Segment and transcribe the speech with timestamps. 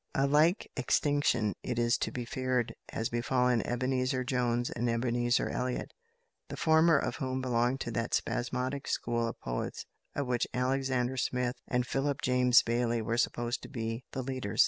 [0.15, 5.93] A like extinction, it is to be feared, has befallen Ebenezer Jones and Ebenezer Elliott
[6.47, 9.85] the former of whom belonged to that spasmodic school of poets
[10.15, 14.59] of which Alexander Smith and Philip James Bailey were supposed to be the leaders.